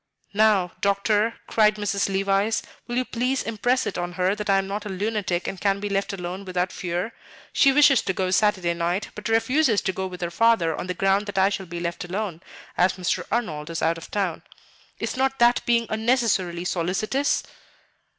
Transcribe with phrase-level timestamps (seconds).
[0.33, 2.09] "Now, Doctor," cried Mrs.
[2.09, 5.61] Levice, "will you please impress it on her that I am not a lunatic and
[5.61, 7.13] can be left alone without fear?
[7.53, 10.95] She wishes to go Saturday night, but refuses to go with her father on the
[10.95, 12.41] ground that I shall be left alone,
[12.79, 13.25] as Mr.
[13.31, 14.41] Arnold is out of town.
[14.97, 17.43] Is not that being unnecessarily solicitous?"